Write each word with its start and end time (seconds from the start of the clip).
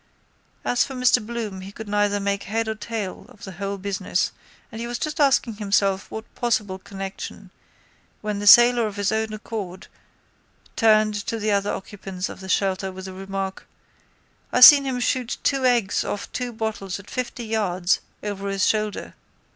As 0.65 0.83
for 0.83 0.95
Mr 0.95 1.23
Bloom 1.23 1.61
he 1.61 1.71
could 1.71 1.87
neither 1.87 2.19
make 2.19 2.45
head 2.45 2.67
or 2.67 2.73
tail 2.73 3.27
of 3.29 3.43
the 3.43 3.51
whole 3.51 3.77
business 3.77 4.31
and 4.71 4.81
he 4.81 4.87
was 4.87 4.97
just 4.97 5.19
asking 5.19 5.57
himself 5.57 6.09
what 6.09 6.33
possible 6.33 6.79
connection 6.79 7.51
when 8.21 8.39
the 8.39 8.47
sailor 8.47 8.87
of 8.87 8.95
his 8.95 9.11
own 9.11 9.31
accord 9.31 9.85
turned 10.75 11.13
to 11.27 11.37
the 11.37 11.51
other 11.51 11.71
occupants 11.71 12.29
of 12.29 12.39
the 12.39 12.49
shelter 12.49 12.91
with 12.91 13.05
the 13.05 13.13
remark: 13.13 13.67
—I 14.51 14.61
seen 14.61 14.85
him 14.85 14.99
shoot 14.99 15.37
two 15.43 15.65
eggs 15.65 16.03
off 16.03 16.31
two 16.31 16.51
bottles 16.51 16.99
at 16.99 17.07
fifty 17.07 17.45
yards 17.45 17.99
over 18.23 18.49
his 18.49 18.65
shoulder. 18.65 19.13